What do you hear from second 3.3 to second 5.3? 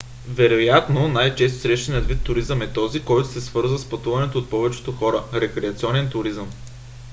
свързва с пътуване от повечето хора: